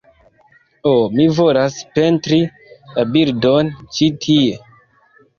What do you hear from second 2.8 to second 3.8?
la bildon